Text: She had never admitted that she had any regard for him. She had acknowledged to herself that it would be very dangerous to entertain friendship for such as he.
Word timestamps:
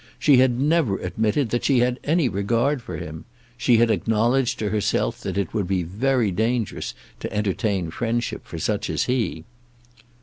She 0.17 0.37
had 0.37 0.59
never 0.59 0.97
admitted 0.97 1.49
that 1.51 1.63
she 1.63 1.77
had 1.81 1.99
any 2.03 2.27
regard 2.27 2.81
for 2.81 2.97
him. 2.97 3.25
She 3.55 3.77
had 3.77 3.91
acknowledged 3.91 4.57
to 4.57 4.69
herself 4.69 5.21
that 5.21 5.37
it 5.37 5.53
would 5.53 5.67
be 5.67 5.83
very 5.83 6.31
dangerous 6.31 6.95
to 7.19 7.31
entertain 7.31 7.91
friendship 7.91 8.47
for 8.47 8.57
such 8.57 8.89
as 8.89 9.03
he. 9.03 9.43